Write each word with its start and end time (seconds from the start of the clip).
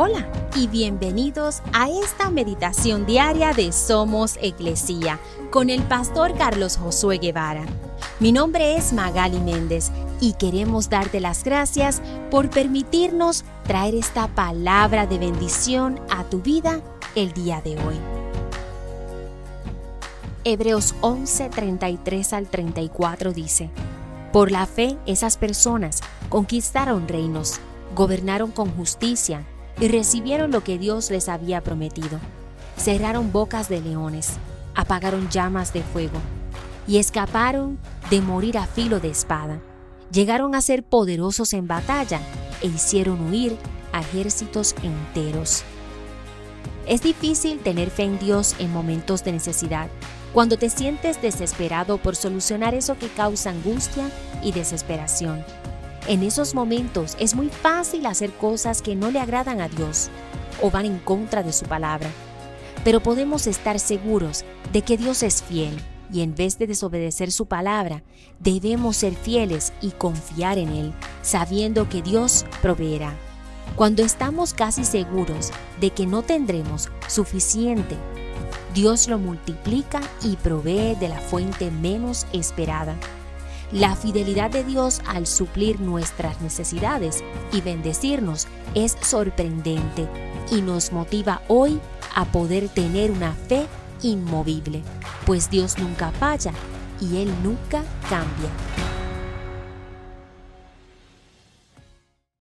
Hola 0.00 0.30
y 0.54 0.68
bienvenidos 0.68 1.60
a 1.72 1.90
esta 1.90 2.30
meditación 2.30 3.04
diaria 3.04 3.52
de 3.52 3.72
Somos 3.72 4.38
Iglesia 4.40 5.18
con 5.50 5.70
el 5.70 5.82
pastor 5.82 6.38
Carlos 6.38 6.76
Josué 6.76 7.18
Guevara. 7.18 7.64
Mi 8.20 8.30
nombre 8.30 8.76
es 8.76 8.92
Magali 8.92 9.40
Méndez 9.40 9.90
y 10.20 10.34
queremos 10.34 10.88
darte 10.88 11.18
las 11.18 11.42
gracias 11.42 12.00
por 12.30 12.48
permitirnos 12.48 13.44
traer 13.64 13.96
esta 13.96 14.28
palabra 14.28 15.08
de 15.08 15.18
bendición 15.18 16.00
a 16.10 16.22
tu 16.22 16.42
vida 16.42 16.80
el 17.16 17.32
día 17.32 17.60
de 17.60 17.72
hoy. 17.72 17.96
Hebreos 20.44 20.94
11, 21.00 21.48
33 21.48 22.32
al 22.34 22.46
34 22.46 23.32
dice, 23.32 23.68
Por 24.32 24.52
la 24.52 24.64
fe 24.66 24.96
esas 25.06 25.36
personas 25.36 26.02
conquistaron 26.28 27.08
reinos, 27.08 27.58
gobernaron 27.96 28.52
con 28.52 28.70
justicia, 28.70 29.44
y 29.80 29.88
recibieron 29.88 30.50
lo 30.50 30.64
que 30.64 30.78
Dios 30.78 31.10
les 31.10 31.28
había 31.28 31.62
prometido. 31.62 32.18
Cerraron 32.76 33.32
bocas 33.32 33.68
de 33.68 33.80
leones, 33.80 34.34
apagaron 34.74 35.28
llamas 35.28 35.72
de 35.72 35.82
fuego 35.82 36.18
y 36.86 36.98
escaparon 36.98 37.78
de 38.10 38.20
morir 38.20 38.58
a 38.58 38.66
filo 38.66 39.00
de 39.00 39.10
espada. 39.10 39.60
Llegaron 40.10 40.54
a 40.54 40.62
ser 40.62 40.82
poderosos 40.82 41.52
en 41.52 41.68
batalla 41.68 42.20
e 42.62 42.66
hicieron 42.66 43.28
huir 43.28 43.56
a 43.92 44.00
ejércitos 44.00 44.74
enteros. 44.82 45.64
Es 46.86 47.02
difícil 47.02 47.58
tener 47.58 47.90
fe 47.90 48.04
en 48.04 48.18
Dios 48.18 48.54
en 48.58 48.72
momentos 48.72 49.22
de 49.22 49.32
necesidad, 49.32 49.88
cuando 50.32 50.56
te 50.56 50.70
sientes 50.70 51.20
desesperado 51.20 51.98
por 51.98 52.16
solucionar 52.16 52.74
eso 52.74 52.96
que 52.98 53.08
causa 53.08 53.50
angustia 53.50 54.10
y 54.42 54.52
desesperación. 54.52 55.44
En 56.06 56.22
esos 56.22 56.54
momentos 56.54 57.16
es 57.18 57.34
muy 57.34 57.48
fácil 57.48 58.06
hacer 58.06 58.32
cosas 58.32 58.82
que 58.82 58.94
no 58.94 59.10
le 59.10 59.20
agradan 59.20 59.60
a 59.60 59.68
Dios 59.68 60.08
o 60.62 60.70
van 60.70 60.86
en 60.86 60.98
contra 60.98 61.42
de 61.42 61.52
su 61.52 61.66
palabra. 61.66 62.08
Pero 62.84 63.00
podemos 63.00 63.46
estar 63.46 63.78
seguros 63.78 64.44
de 64.72 64.82
que 64.82 64.96
Dios 64.96 65.22
es 65.22 65.42
fiel 65.42 65.76
y 66.12 66.22
en 66.22 66.34
vez 66.34 66.58
de 66.58 66.66
desobedecer 66.66 67.30
su 67.32 67.46
palabra, 67.46 68.02
debemos 68.38 68.96
ser 68.96 69.14
fieles 69.14 69.72
y 69.80 69.90
confiar 69.90 70.58
en 70.58 70.70
Él, 70.70 70.94
sabiendo 71.22 71.88
que 71.88 72.02
Dios 72.02 72.46
proveerá. 72.62 73.14
Cuando 73.76 74.02
estamos 74.02 74.54
casi 74.54 74.84
seguros 74.84 75.50
de 75.80 75.90
que 75.90 76.06
no 76.06 76.22
tendremos 76.22 76.88
suficiente, 77.06 77.96
Dios 78.74 79.08
lo 79.08 79.18
multiplica 79.18 80.00
y 80.22 80.36
provee 80.36 80.96
de 80.98 81.08
la 81.08 81.20
fuente 81.20 81.70
menos 81.70 82.26
esperada. 82.32 82.96
La 83.72 83.94
fidelidad 83.96 84.50
de 84.50 84.64
Dios 84.64 85.02
al 85.06 85.26
suplir 85.26 85.78
nuestras 85.78 86.40
necesidades 86.40 87.22
y 87.52 87.60
bendecirnos 87.60 88.48
es 88.74 88.96
sorprendente 89.02 90.08
y 90.50 90.62
nos 90.62 90.90
motiva 90.90 91.42
hoy 91.48 91.78
a 92.14 92.24
poder 92.24 92.70
tener 92.70 93.10
una 93.10 93.32
fe 93.32 93.66
inmovible, 94.00 94.82
pues 95.26 95.50
Dios 95.50 95.76
nunca 95.78 96.12
falla 96.12 96.52
y 96.98 97.18
Él 97.18 97.30
nunca 97.42 97.82
cambia. 98.08 98.48